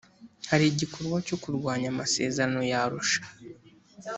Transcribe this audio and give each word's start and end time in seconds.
hari 0.49 0.65
igikorwa 0.67 1.17
cyo 1.27 1.37
kurwanya 1.43 1.87
amaserano 1.93 2.59
y 2.71 2.73
arusha 2.81 3.21